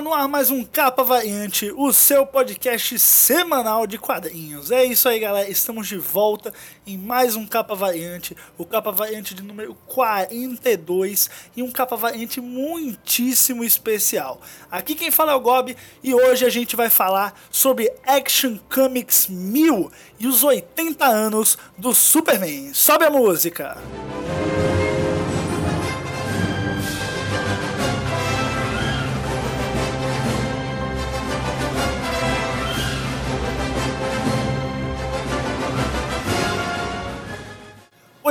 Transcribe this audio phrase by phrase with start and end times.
[0.00, 4.70] no ar mais um Capa Variante, o seu podcast semanal de quadrinhos.
[4.70, 5.50] É isso aí, galera.
[5.50, 6.54] Estamos de volta
[6.86, 12.40] em mais um Capa Variante, o Capa Variante de número 42 e um Capa Variante
[12.40, 14.40] muitíssimo especial.
[14.70, 19.26] Aqui quem fala é o Gob e hoje a gente vai falar sobre Action Comics
[19.28, 22.72] 1000 e os 80 anos do Superman.
[22.72, 23.76] Sobe a música!
[23.76, 24.71] Música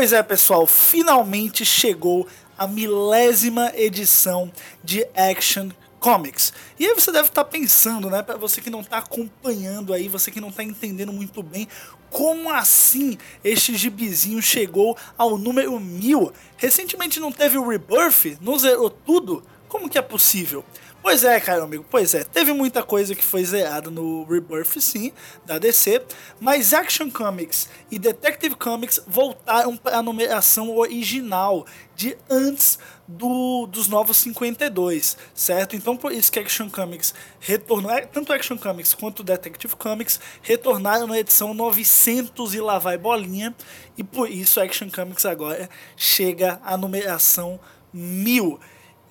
[0.02, 4.52] Pois é, pessoal, finalmente chegou a milésima edição
[4.84, 6.52] de Action Comics.
[6.80, 10.32] E aí você deve estar pensando, né, para você que não está acompanhando aí, você
[10.32, 11.68] que não está entendendo muito bem
[12.10, 16.34] como assim este gibizinho chegou ao número mil?
[16.58, 18.40] Recentemente não teve o Rebirth?
[18.42, 19.44] Não zerou tudo?
[19.68, 20.66] Como que é possível?
[21.02, 22.24] Pois é, cara amigo, pois é.
[22.24, 25.12] Teve muita coisa que foi zerada no Rebirth, sim,
[25.44, 26.00] da DC,
[26.40, 32.78] mas Action Comics e Detective Comics voltaram para a numeração original de antes
[33.08, 35.76] do, dos novos 52, certo?
[35.76, 41.08] Então por isso que Action Comics retornou, é, tanto Action Comics quanto Detective Comics retornaram
[41.08, 43.56] na edição 900 e lá vai bolinha,
[43.98, 47.60] e por isso Action Comics agora chega à numeração
[47.92, 48.60] 1000.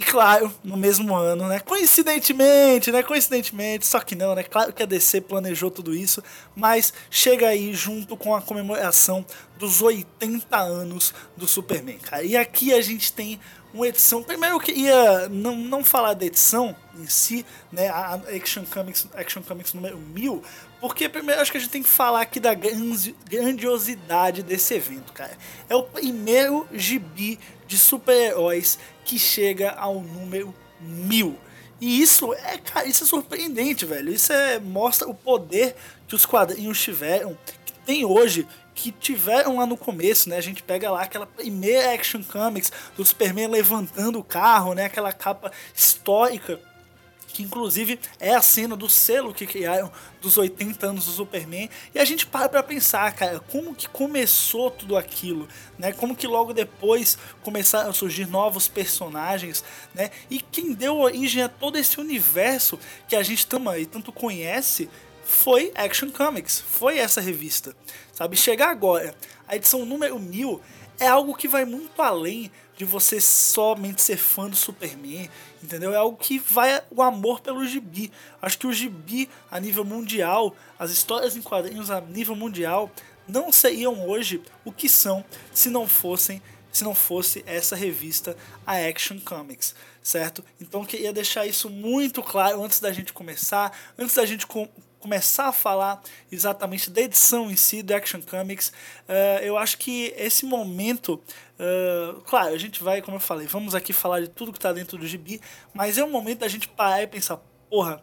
[0.00, 1.60] E claro, no mesmo ano, né?
[1.60, 3.02] Coincidentemente, né?
[3.02, 4.42] Coincidentemente, só que não, né?
[4.42, 6.25] Claro que a DC planejou tudo isso,
[6.56, 9.26] mas chega aí junto com a comemoração
[9.58, 12.22] dos 80 anos do Superman, cara.
[12.22, 13.38] E aqui a gente tem
[13.72, 14.22] uma edição.
[14.22, 17.88] Primeiro eu queria não, não falar da edição em si, né?
[17.88, 20.42] A Action Comics, Action Comics número 1000,
[20.81, 25.36] porque primeiro acho que a gente tem que falar aqui da grandiosidade desse evento, cara.
[25.69, 31.38] É o primeiro gibi de super-heróis que chega ao número mil.
[31.81, 34.12] E isso é, cara, isso é surpreendente, velho.
[34.12, 35.75] Isso é, mostra o poder
[36.06, 37.38] que os quadrinhos tiveram,
[37.84, 40.36] tem hoje, que tiveram lá no começo, né?
[40.36, 44.86] A gente pega lá aquela primeira Action Comics do Superman levantando o carro, né?
[44.86, 46.60] Aquela capa histórica
[47.32, 49.90] que inclusive é a cena do selo que criaram
[50.20, 54.70] dos 80 anos do Superman, e a gente para pra pensar, cara, como que começou
[54.70, 55.48] tudo aquilo,
[55.78, 55.92] né?
[55.92, 59.64] Como que logo depois começaram a surgir novos personagens,
[59.94, 60.10] né?
[60.28, 64.90] E quem deu origem a todo esse universo que a gente tama e tanto conhece
[65.30, 67.74] foi Action Comics, foi essa revista,
[68.12, 68.36] sabe?
[68.36, 69.14] Chegar agora,
[69.46, 70.60] a edição número 1000
[70.98, 75.30] é algo que vai muito além de você somente ser fã do Superman,
[75.62, 75.94] entendeu?
[75.94, 78.10] É algo que vai o amor pelo gibi.
[78.42, 82.90] Acho que o gibi a nível mundial, as histórias em quadrinhos a nível mundial
[83.26, 85.24] não seriam hoje o que são
[85.54, 86.42] se não fossem
[86.72, 90.44] se não fosse essa revista a Action Comics, certo?
[90.60, 94.46] Então queria deixar isso muito claro antes da gente começar, antes da gente
[95.00, 96.00] começar a falar
[96.31, 98.69] exatamente da edição em si do Action Comics,
[99.09, 101.21] uh, eu acho que esse momento,
[101.59, 104.72] uh, claro, a gente vai, como eu falei, vamos aqui falar de tudo que está
[104.72, 105.41] dentro do gibi,
[105.75, 107.38] mas é um momento da gente parar e pensar,
[107.69, 108.03] porra,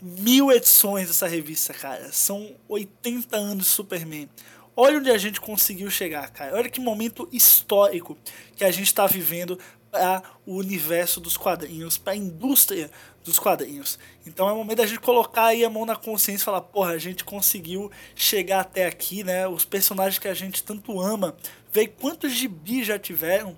[0.00, 4.28] mil edições dessa revista, cara, são 80 anos de Superman.
[4.74, 6.54] Olha onde a gente conseguiu chegar, cara.
[6.56, 8.16] Olha que momento histórico
[8.54, 9.58] que a gente está vivendo
[9.90, 12.90] para o universo dos quadrinhos, para a indústria
[13.28, 13.98] dos quadrinhos.
[14.26, 16.92] Então é o momento da gente colocar aí a mão na consciência e falar, porra,
[16.92, 19.46] a gente conseguiu chegar até aqui, né?
[19.46, 21.36] Os personagens que a gente tanto ama,
[21.72, 23.56] ver quantos gibis já tiveram,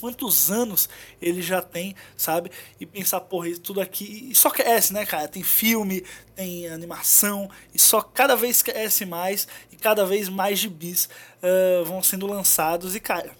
[0.00, 0.88] quantos anos
[1.20, 2.50] ele já tem, sabe?
[2.78, 4.28] E pensar, porra, isso tudo aqui.
[4.30, 5.28] E só cresce, né, cara?
[5.28, 6.04] Tem filme,
[6.34, 11.08] tem animação, e só cada vez cresce mais, e cada vez mais gibis
[11.42, 13.32] uh, vão sendo lançados, e cara,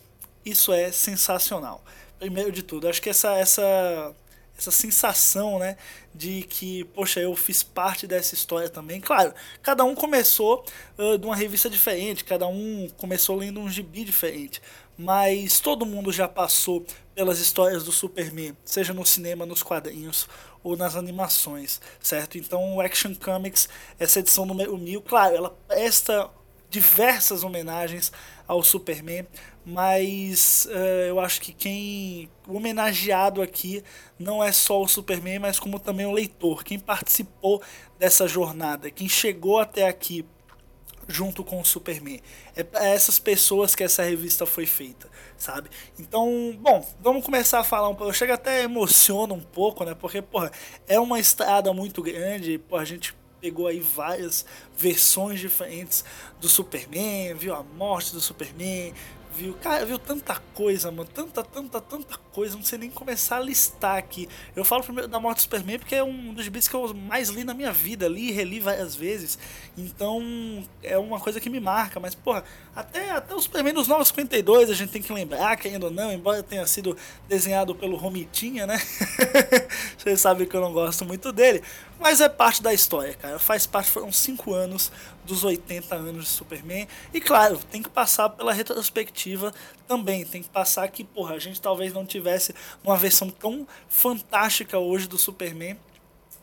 [0.44, 1.82] isso é sensacional.
[2.18, 4.14] Primeiro de tudo, acho que essa, essa
[4.60, 5.76] essa sensação, né,
[6.14, 9.00] de que, poxa, eu fiz parte dessa história também.
[9.00, 10.64] Claro, cada um começou
[10.98, 14.60] uh, de uma revista diferente, cada um começou lendo um gibi diferente,
[14.98, 16.84] mas todo mundo já passou
[17.14, 20.28] pelas histórias do Superman, seja no cinema, nos quadrinhos
[20.62, 22.36] ou nas animações, certo?
[22.36, 23.66] Então, o Action Comics,
[23.98, 26.28] essa edição número 1000, claro, ela presta
[26.70, 28.12] diversas homenagens
[28.46, 29.26] ao Superman,
[29.64, 33.82] mas uh, eu acho que quem o homenageado aqui
[34.18, 37.60] não é só o Superman, mas como também o leitor, quem participou
[37.98, 40.24] dessa jornada, quem chegou até aqui
[41.10, 42.20] junto com o Superman.
[42.54, 45.68] É para essas pessoas que essa revista foi feita, sabe?
[45.98, 48.14] Então, bom, vamos começar a falar um pouco.
[48.14, 49.94] Chega até emociona um pouco, né?
[49.94, 50.50] Porque, porra,
[50.86, 54.44] é uma estrada muito grande, porra, a gente pegou aí várias
[54.76, 56.04] versões diferentes
[56.40, 58.92] do Superman, viu a morte do Superman,
[59.32, 63.40] viu, cara, viu tanta coisa, mano, tanta, tanta, tanta coisa, não sei nem começar a
[63.40, 64.28] listar aqui.
[64.54, 67.28] Eu falo primeiro da Morte do Superman porque é um dos bits que eu mais
[67.28, 69.38] li na minha vida, li e reli várias vezes,
[69.76, 70.22] então
[70.82, 72.44] é uma coisa que me marca, mas porra,
[72.74, 76.42] até, até o Superman dos 952 a gente tem que lembrar, que ainda não, embora
[76.42, 76.96] tenha sido
[77.28, 78.78] desenhado pelo Romitinha, né?
[79.96, 81.62] Vocês sabem que eu não gosto muito dele,
[82.00, 84.90] mas é parte da história, cara, faz parte, foram 5 anos
[85.24, 89.52] dos 80 anos de Superman, e claro, tem que passar pela retrospectiva
[89.86, 90.24] também.
[90.24, 95.06] Tem que passar que, porra, a gente talvez não tivesse uma versão tão fantástica hoje
[95.06, 95.76] do Superman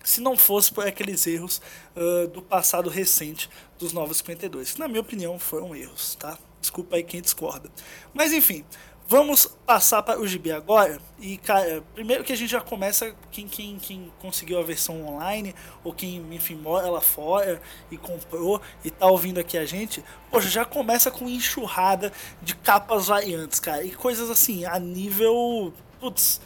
[0.04, 1.62] se não fosse por aqueles erros
[1.96, 6.38] uh, do passado recente dos Novos 52, que na minha opinião foram erros, tá?
[6.62, 7.70] Desculpa aí quem discorda.
[8.14, 8.64] Mas enfim,
[9.10, 11.00] Vamos passar para o GB agora.
[11.18, 15.56] E, cara, primeiro que a gente já começa, quem, quem, quem conseguiu a versão online,
[15.82, 20.50] ou quem, enfim, mora lá fora e comprou e tá ouvindo aqui a gente, poxa,
[20.50, 22.12] já começa com enxurrada
[22.42, 23.82] de capas variantes, cara.
[23.82, 25.74] E coisas assim, a nível.
[26.02, 26.42] Putz,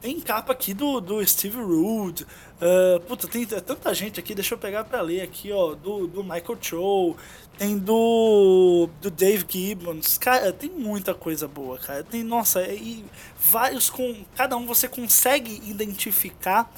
[0.00, 2.26] tem capa aqui do, do Steve Rude.
[2.56, 5.74] Uh, puta, tem tanta gente aqui, deixa eu pegar pra ler aqui, ó.
[5.74, 7.16] Do, do Michael Cho,
[7.58, 10.18] tem do, do Dave Gibbons.
[10.18, 12.02] Cara, tem muita coisa boa, cara.
[12.02, 13.04] Tem, nossa, e
[13.38, 14.24] vários com.
[14.34, 16.70] Cada um você consegue identificar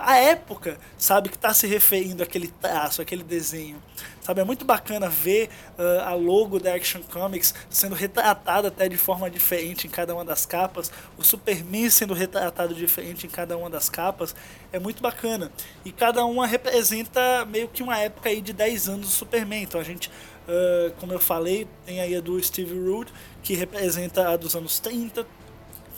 [0.00, 3.80] a época, sabe, que está se referindo àquele traço, aquele desenho.
[4.28, 5.48] Sabe, é muito bacana ver
[5.78, 10.22] uh, a logo da Action Comics sendo retratada até de forma diferente em cada uma
[10.22, 14.36] das capas, o Superman sendo retratado diferente em cada uma das capas,
[14.70, 15.50] é muito bacana.
[15.82, 19.62] E cada uma representa meio que uma época aí de 10 anos do Superman.
[19.62, 23.10] Então a gente, uh, como eu falei, tem aí a do Steve Rude,
[23.42, 25.26] que representa a dos anos 30,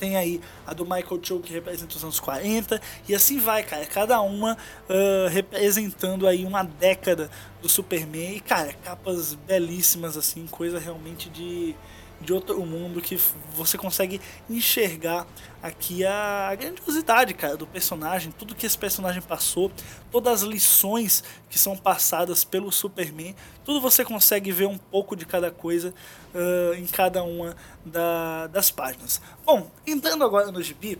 [0.00, 3.84] tem aí a do Michael Cho que representa os anos 40 e assim vai, cara.
[3.84, 4.56] Cada uma
[4.88, 7.30] uh, representando aí uma década
[7.60, 11.76] do Superman e, cara, capas belíssimas assim, coisa realmente de
[12.20, 13.18] de outro mundo que
[13.54, 15.26] você consegue enxergar
[15.62, 19.70] aqui a, grandiosidade, cara, do personagem, tudo que esse personagem passou,
[20.10, 23.34] todas as lições que são passadas pelo Superman,
[23.64, 25.94] tudo você consegue ver um pouco de cada coisa
[26.34, 29.20] uh, em cada uma da, das páginas.
[29.44, 30.98] Bom, entrando agora no gibi,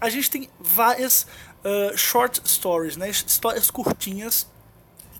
[0.00, 1.26] a gente tem várias
[1.64, 4.46] uh, short stories, né, histórias curtinhas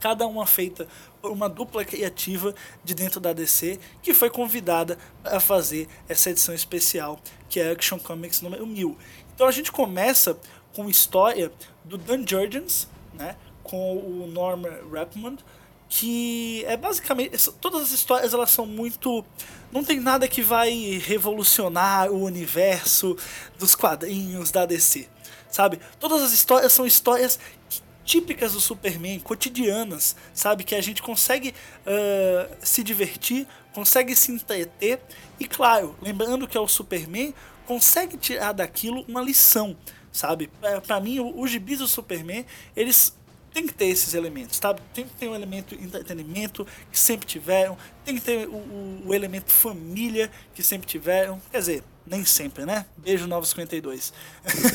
[0.00, 0.88] cada uma feita
[1.23, 7.21] uma dupla criativa de dentro da DC, que foi convidada a fazer essa edição especial,
[7.49, 8.97] que é Action Comics número 1000.
[9.35, 10.39] Então a gente começa
[10.75, 11.53] com a história
[11.85, 15.45] do Dan Jurgens, né, com o Norm Rapmond,
[15.91, 19.25] que é basicamente todas as histórias elas são muito
[19.73, 23.17] não tem nada que vai revolucionar o universo
[23.59, 25.09] dos quadrinhos da DC
[25.51, 30.65] sabe todas as histórias são histórias que típicas do Superman, cotidianas, sabe?
[30.65, 31.55] Que a gente consegue
[31.87, 35.01] uh, se divertir, consegue se entreter
[35.38, 37.33] e, claro, lembrando que é o Superman,
[37.67, 39.76] consegue tirar daquilo uma lição,
[40.11, 40.50] sabe?
[40.85, 43.17] Para mim, os gibis do Superman, eles
[43.52, 44.75] tem que ter esses elementos, tá?
[44.93, 49.14] Tem que ter um elemento entretenimento que sempre tiveram, tem que ter o, o, o
[49.14, 52.85] elemento família que sempre tiveram, quer dizer, nem sempre, né?
[52.97, 54.12] Beijo 952.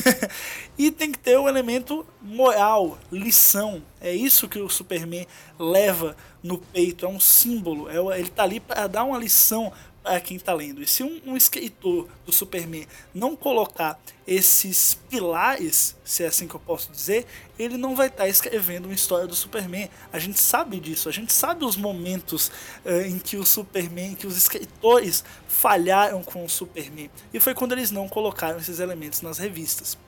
[0.78, 3.82] e tem que ter o elemento moral, lição.
[4.00, 5.26] É isso que o Superman
[5.58, 7.90] leva no peito, é um símbolo.
[7.90, 9.70] É, ele tá ali para dar uma lição
[10.06, 10.82] a quem está lendo.
[10.82, 16.54] E se um, um, escritor do Superman não colocar esses pilares, se é assim que
[16.54, 17.26] eu posso dizer,
[17.58, 19.90] ele não vai estar tá escrevendo uma história do Superman.
[20.12, 22.50] A gente sabe disso, a gente sabe os momentos
[22.84, 27.10] uh, em que o Superman, que os escritores falharam com o Superman.
[27.34, 29.98] E foi quando eles não colocaram esses elementos nas revistas.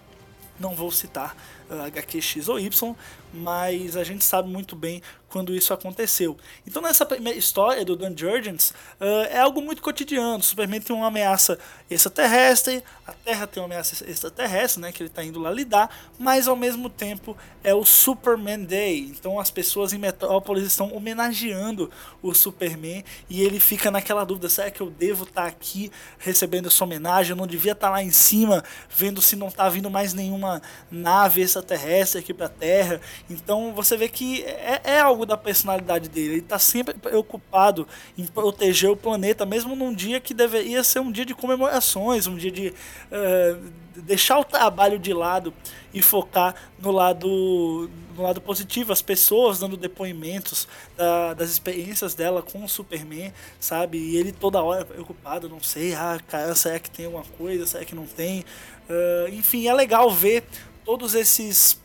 [0.59, 1.37] Não vou citar
[1.71, 2.95] uh, HQ X ou Y,
[3.33, 6.37] mas a gente sabe muito bem quando isso aconteceu.
[6.67, 8.71] Então, nessa primeira história do Dan Jurgens,
[9.01, 10.39] uh, é algo muito cotidiano.
[10.39, 11.59] O Superman tem uma ameaça
[11.91, 16.49] extraterrestre, a Terra tem uma ameaça extraterrestre, né, que ele está indo lá lidar, mas
[16.49, 19.01] ao mesmo tempo é o Superman Day.
[19.01, 21.91] Então, as pessoas em Metrópolis estão homenageando
[22.23, 26.69] o Superman e ele fica naquela dúvida: será que eu devo estar tá aqui recebendo
[26.69, 27.31] essa homenagem?
[27.31, 30.63] Eu não devia estar tá lá em cima vendo se não está vindo mais nenhuma
[30.91, 33.01] nave extraterrestre aqui para a Terra.
[33.29, 36.35] Então, você vê que é, é algo algo da personalidade dele.
[36.35, 41.11] Ele está sempre preocupado em proteger o planeta, mesmo num dia que deveria ser um
[41.11, 45.53] dia de comemorações, um dia de uh, deixar o trabalho de lado
[45.93, 52.41] e focar no lado, no lado positivo, as pessoas dando depoimentos da, das experiências dela
[52.41, 53.99] com o Superman, sabe?
[53.99, 57.85] E ele toda hora preocupado, não sei, ah, cara, será que tem alguma coisa, será
[57.85, 58.45] que não tem?
[58.89, 60.45] Uh, enfim, é legal ver
[60.85, 61.79] todos esses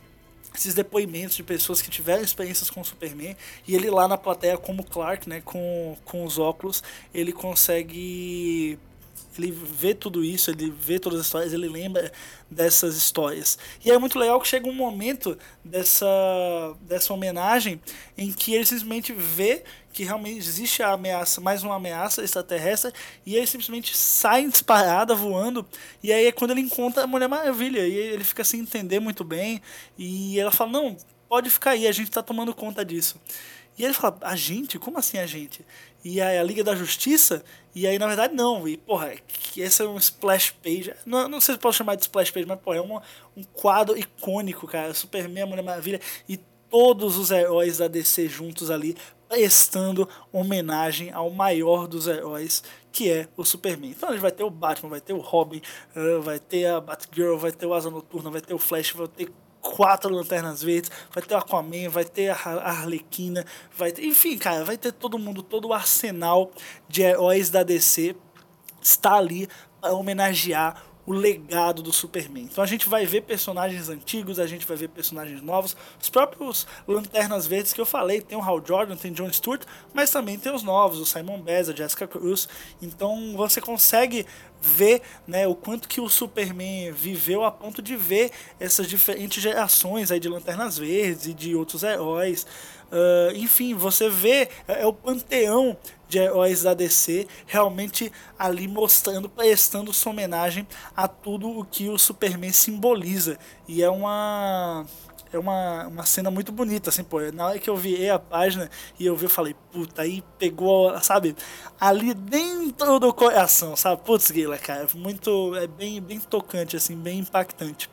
[0.54, 4.56] esses depoimentos de pessoas que tiveram experiências com o Superman e ele lá na plateia
[4.56, 6.82] como Clark, né, com, com os óculos,
[7.12, 8.78] ele consegue
[9.42, 12.12] ele vê tudo isso, ele vê todas as histórias, ele lembra
[12.50, 13.58] dessas histórias.
[13.84, 16.06] E é muito legal que chega um momento dessa,
[16.82, 17.80] dessa homenagem
[18.16, 22.92] em que ele simplesmente vê que realmente existe a ameaça, mais uma ameaça extraterrestre,
[23.24, 25.64] e ele simplesmente sai disparada, voando,
[26.02, 29.22] e aí é quando ele encontra a Mulher Maravilha, e ele fica sem entender muito
[29.22, 29.62] bem,
[29.96, 30.96] e ela fala, não,
[31.28, 33.20] pode ficar aí, a gente está tomando conta disso.
[33.78, 34.78] E ele fala, a gente?
[34.78, 35.64] Como assim a gente?
[36.04, 37.42] E aí a Liga da Justiça?
[37.74, 38.68] E aí, na verdade, não.
[38.68, 40.92] E, porra, que esse é um splash page.
[41.06, 43.00] Não, não sei se posso chamar de splash page, mas, porra, é um,
[43.34, 44.92] um quadro icônico, cara.
[44.92, 48.96] Superman, a Mulher Maravilha e todos os heróis da DC juntos ali,
[49.28, 53.90] prestando homenagem ao maior dos heróis, que é o Superman.
[53.90, 55.62] Então a gente vai ter o Batman, vai ter o Robin,
[55.96, 59.08] uh, vai ter a Batgirl, vai ter o Asa Noturna, vai ter o Flash, vai
[59.08, 59.32] ter
[59.64, 63.44] quatro lanternas verdes, vai ter o Aquaman, vai ter a Arlequina,
[63.76, 66.50] vai ter, enfim, cara, vai ter todo mundo, todo o arsenal
[66.86, 68.14] de heróis da DC
[68.82, 69.48] está ali
[69.80, 72.44] para homenagear o legado do Superman.
[72.44, 76.66] Então a gente vai ver personagens antigos, a gente vai ver personagens novos, os próprios
[76.86, 80.54] Lanternas Verdes que eu falei, tem o Hal Jordan, tem John Stewart, mas também tem
[80.54, 82.48] os novos, o Simon Bez, a Jessica Cruz.
[82.80, 84.26] Então você consegue
[84.60, 90.10] ver né, o quanto que o Superman viveu a ponto de ver essas diferentes gerações
[90.10, 92.46] aí de Lanternas Verdes e de outros heróis.
[92.94, 95.76] Uh, enfim, você vê, é, é o panteão
[96.08, 100.64] de heróis da DC realmente ali mostrando, prestando sua homenagem
[100.96, 103.36] a tudo o que o Superman simboliza.
[103.66, 104.86] E é uma
[105.32, 107.20] é uma, uma cena muito bonita, assim, pô.
[107.32, 110.96] Na hora que eu vi a página e eu vi, eu falei, puta, aí pegou,
[111.02, 111.34] sabe,
[111.80, 114.02] ali dentro do coração, sabe?
[114.02, 117.90] Putz, Guila, cara, muito, é bem, bem tocante, assim, bem impactante.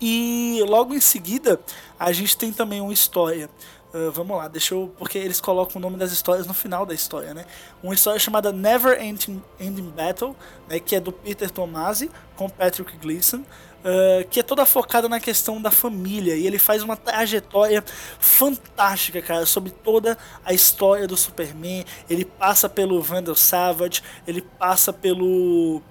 [0.00, 1.60] E logo em seguida,
[1.98, 3.48] a gente tem também uma história
[3.94, 4.92] Uh, vamos lá, deixa eu.
[4.98, 7.46] Porque eles colocam o nome das histórias no final da história, né?
[7.80, 10.34] Uma história chamada Never Ending, Ending Battle,
[10.68, 10.80] né?
[10.80, 13.44] Que é do Peter Tomasi com Patrick Gleason.
[13.84, 16.34] Uh, que é toda focada na questão da família.
[16.34, 17.84] E ele faz uma trajetória
[18.18, 21.84] fantástica, cara, sobre toda a história do Superman.
[22.10, 25.82] Ele passa pelo Vandal Savage, ele passa pelo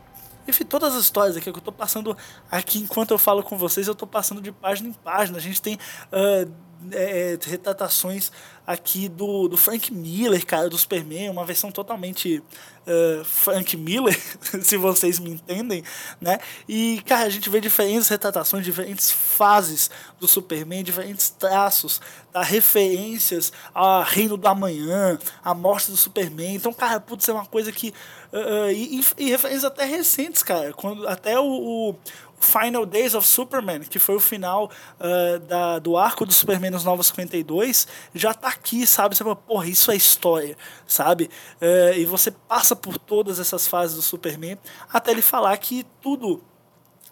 [0.45, 2.17] enfim, todas as histórias aqui que eu estou passando
[2.51, 5.37] aqui enquanto eu falo com vocês, eu estou passando de página em página.
[5.37, 6.51] A gente tem uh,
[6.91, 8.31] é, retratações
[8.65, 12.41] aqui do, do Frank Miller, cara, do Superman, uma versão totalmente
[12.87, 14.17] uh, Frank Miller,
[14.63, 15.83] se vocês me entendem,
[16.19, 16.39] né?
[16.67, 22.41] E, cara, a gente vê diferentes retratações, diferentes fases do Superman, diferentes traços, tá?
[22.41, 26.55] referências a Reino do Amanhã, a morte do Superman.
[26.55, 27.93] Então, cara, putz, é uma coisa que.
[28.31, 30.73] Uh, e, e, referências até recentes, cara.
[30.73, 31.95] Quando, até o, o
[32.43, 34.69] Final Days of Superman, que foi o final
[34.99, 39.15] uh, da, do arco do Superman nos Novos 52, já tá aqui, sabe?
[39.15, 41.29] Você fala, porra, isso é história, sabe?
[41.61, 44.57] Uh, e você passa por todas essas fases do Superman
[44.91, 46.43] até ele falar que tudo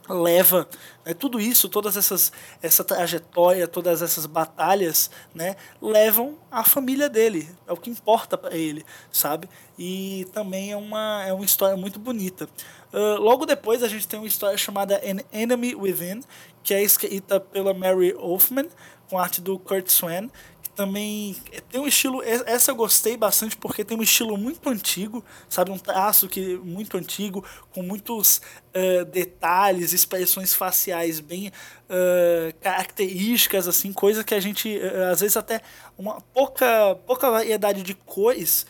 [0.09, 0.67] leva
[1.05, 2.31] né, tudo isso, todas essas
[2.61, 8.55] essa trajetória, todas essas batalhas, né, levam a família dele, é o que importa para
[8.55, 9.49] ele, sabe?
[9.77, 12.49] E também é uma é uma história muito bonita.
[12.93, 16.21] Uh, logo depois a gente tem uma história chamada An Enemy Within,
[16.63, 18.67] que é escrita pela Mary Hoffman,
[19.09, 20.29] com arte do Kurt Swan,
[20.75, 21.35] também
[21.69, 25.77] tem um estilo essa eu gostei bastante porque tem um estilo muito antigo sabe um
[25.77, 28.41] traço que muito antigo com muitos
[28.75, 35.37] uh, detalhes expressões faciais bem uh, características assim coisa que a gente uh, às vezes
[35.37, 35.61] até
[35.97, 38.65] uma pouca pouca variedade de cores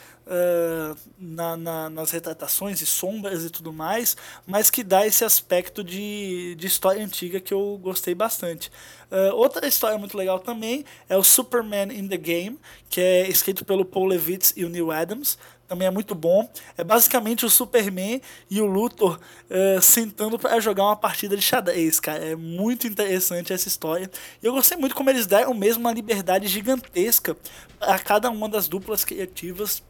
[1.20, 4.16] na, na, nas retratações e sombras e tudo mais,
[4.48, 8.72] mas que dá esse aspecto de, de história antiga que eu gostei bastante.
[9.12, 12.58] Uh, outra história muito legal também é o Superman in the Game,
[12.90, 15.38] que é escrito pelo Paul Levitz e o Neil Adams.
[15.72, 16.52] Também é muito bom.
[16.78, 19.18] É basicamente o Superman e o Luthor
[19.50, 22.26] uh, sentando para jogar uma partida de xadrez, cara.
[22.26, 24.12] É muito interessante essa história.
[24.44, 27.38] E eu gostei muito como eles deram mesmo uma liberdade gigantesca
[27.80, 29.82] a cada uma das duplas criativas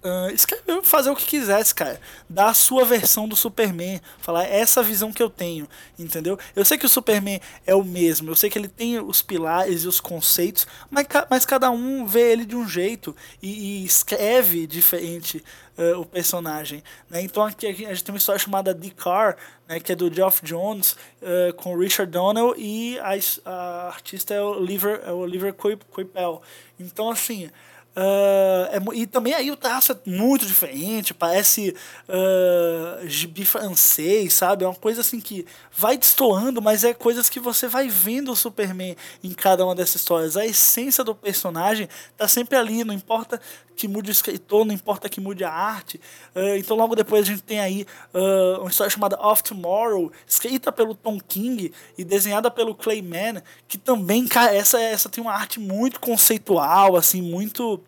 [0.00, 2.00] Uh, fazer o que quisesse, cara.
[2.28, 4.00] Dar a sua versão do Superman.
[4.20, 6.38] Falar é essa visão que eu tenho, entendeu?
[6.54, 9.82] Eu sei que o Superman é o mesmo, eu sei que ele tem os pilares
[9.82, 14.68] e os conceitos, mas, mas cada um vê ele de um jeito e, e escreve
[14.68, 15.42] diferente
[15.76, 16.82] uh, o personagem.
[17.10, 17.22] Né?
[17.22, 19.36] Então aqui, a gente tem uma história chamada The Car,
[19.68, 24.40] né, que é do Geoff Jones, uh, com Richard Donnell e a, a artista é
[24.40, 26.40] o Oliver, é o Oliver Coipel.
[26.78, 27.50] Então, assim.
[27.98, 31.74] Uh, é, e também aí o traço é muito diferente, parece
[32.08, 34.62] uh, gibi francês, sabe?
[34.62, 35.44] É uma coisa assim que
[35.76, 39.96] vai destoando, mas é coisas que você vai vendo o Superman em cada uma dessas
[39.96, 40.36] histórias.
[40.36, 43.40] A essência do personagem tá sempre ali, não importa
[43.74, 46.00] que mude o escritor, não importa que mude a arte.
[46.36, 50.70] Uh, então logo depois a gente tem aí uh, uma história chamada Of Tomorrow, escrita
[50.70, 55.58] pelo Tom King e desenhada pelo Clayman, que também, cara, essa, essa tem uma arte
[55.58, 57.82] muito conceitual, assim, muito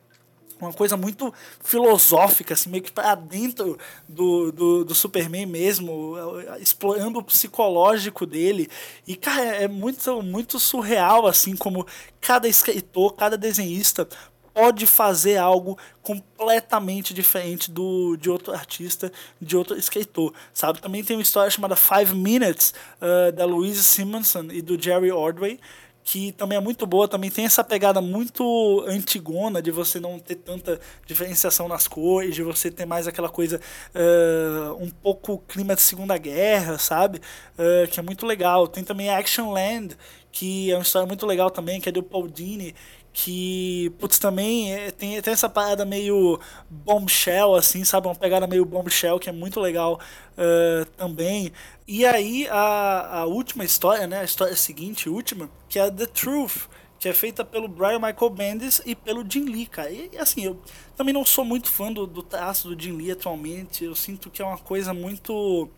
[0.60, 6.14] uma coisa muito filosófica, assim, meio que para dentro do, do, do, Superman mesmo,
[6.58, 8.68] explorando o psicológico dele.
[9.06, 11.86] E, cara, é muito, muito surreal, assim, como
[12.20, 14.06] cada escritor, cada desenhista
[14.52, 20.80] pode fazer algo completamente diferente do de outro artista, de outro escritor, sabe?
[20.80, 25.58] Também tem uma história chamada Five Minutes, uh, da Louise Simonson e do Jerry Ordway,
[26.02, 30.36] que também é muito boa, também tem essa pegada muito antigona de você não ter
[30.36, 33.60] tanta diferenciação nas cores, de você ter mais aquela coisa
[33.94, 37.20] uh, um pouco clima de Segunda Guerra, sabe?
[37.58, 38.66] Uh, que é muito legal.
[38.66, 39.96] Tem também Action Land,
[40.32, 42.74] que é uma história muito legal também, que é do Paul Dini,
[43.22, 48.06] que, putz, também é, tem, tem essa parada meio bombshell, assim, sabe?
[48.06, 50.00] Uma pegada meio bombshell que é muito legal
[50.38, 51.52] uh, também.
[51.86, 54.20] E aí, a, a última história, né?
[54.20, 58.80] A história seguinte, última, que é The Truth, que é feita pelo Brian Michael Bendis
[58.86, 59.90] e pelo Jim Lee, cara.
[59.90, 60.58] E, assim, eu
[60.96, 64.40] também não sou muito fã do, do traço do Jim Lee atualmente, eu sinto que
[64.40, 65.68] é uma coisa muito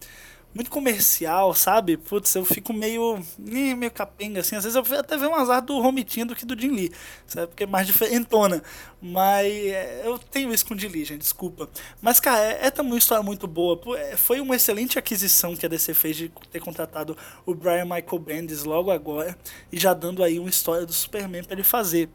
[0.54, 1.96] muito comercial, sabe?
[1.96, 3.24] Putz, eu fico meio.
[3.38, 4.56] meio capenga, assim.
[4.56, 6.92] Às vezes eu até vejo um azar do Romitinho do que do Jim Lee,
[7.26, 7.48] sabe?
[7.48, 8.62] Porque é mais diferentona.
[9.00, 11.68] Mas é, eu tenho isso com o Jim Lee, gente, desculpa.
[12.00, 13.80] Mas, cara, é, é também uma história muito boa.
[13.98, 18.18] É, foi uma excelente aquisição que a DC fez de ter contratado o Brian Michael
[18.18, 19.36] Bendis logo agora
[19.72, 22.08] e já dando aí uma história do Superman para ele fazer.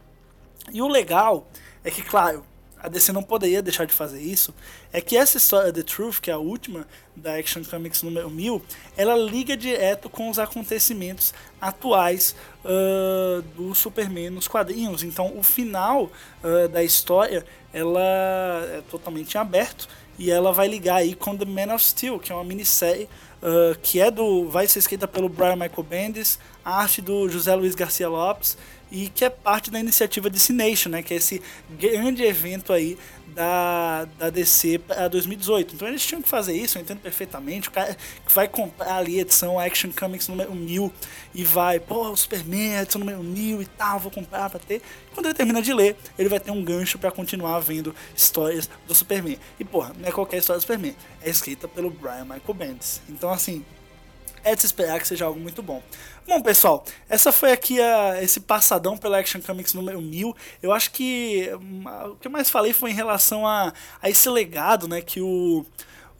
[0.71, 1.47] E o legal
[1.83, 2.45] é que, claro,
[2.81, 4.53] a DC não poderia deixar de fazer isso,
[4.93, 8.61] é que essa história The Truth, que é a última da Action Comics número 1000,
[8.95, 15.03] ela liga direto com os acontecimentos atuais uh, do Superman nos quadrinhos.
[15.03, 16.11] Então, o final
[16.43, 19.87] uh, da história ela é totalmente aberto
[20.17, 23.07] e ela vai ligar aí com The Man of Steel, que é uma minissérie
[23.41, 27.53] uh, que é do vai ser escrita pelo Brian Michael Bendis, a arte do José
[27.55, 28.57] Luiz Garcia Lopes
[28.91, 31.41] e que é parte da iniciativa Destination, né, que é esse
[31.77, 32.97] grande evento aí
[33.37, 35.75] da, da DC para 2018.
[35.75, 37.69] Então eles tinham que fazer isso, eu entendo perfeitamente.
[37.69, 40.91] O cara que vai comprar ali a edição Action Comics número 1000
[41.35, 44.81] e vai, pô, o Superman, edição número 1000 e tal, vou comprar para ter.
[45.13, 48.95] Quando ele termina de ler, ele vai ter um gancho para continuar vendo histórias do
[48.95, 49.37] Superman.
[49.59, 53.01] E porra, não é qualquer história do Superman, é escrita pelo Brian Michael Bendis.
[53.07, 53.63] Então assim,
[54.47, 55.83] é de se esperar que seja algo muito bom.
[56.25, 60.35] Bom, pessoal, essa foi aqui a, esse passadão pela Action Comics número 1000.
[60.61, 64.29] Eu acho que hum, o que eu mais falei foi em relação a, a esse
[64.29, 65.65] legado né, que o,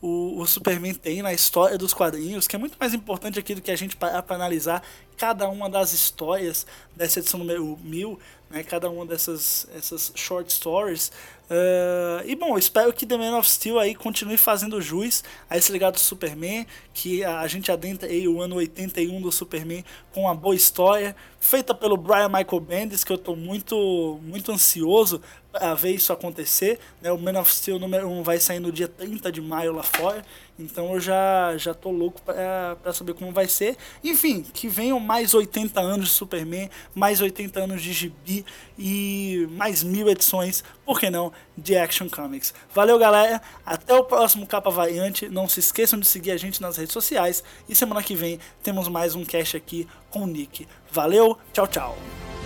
[0.01, 3.61] o, o, Superman tem na história dos quadrinhos, que é muito mais importante aqui do
[3.61, 4.83] que a gente parar para analisar
[5.17, 11.11] cada uma das histórias dessa edição número 1000, né, cada uma dessas essas short stories.
[11.49, 15.71] Uh, e bom, espero que The Man of Steel aí continue fazendo jus a esse
[15.71, 19.83] legado do Superman, que a, gente adentra aí o ano 81 do Superman
[20.13, 25.21] com uma boa história, feita pelo Brian Michael Bendis, que eu estou muito, muito ansioso
[25.57, 26.79] para ver isso acontecer.
[27.01, 27.11] Né?
[27.11, 30.23] O Man of Steel número 1 vai sair no dia 30 de maio lá fora.
[30.59, 33.75] Então eu já, já tô louco para saber como vai ser.
[34.03, 38.45] Enfim, que venham mais 80 anos de Superman, mais 80 anos de Gibi
[38.77, 42.53] e mais mil edições, por que não, de Action Comics.
[42.73, 43.41] Valeu, galera.
[43.65, 45.27] Até o próximo Capa Variante.
[45.29, 47.43] Não se esqueçam de seguir a gente nas redes sociais.
[47.67, 50.67] E semana que vem temos mais um cast aqui com o Nick.
[50.91, 52.36] Valeu, tchau, tchau.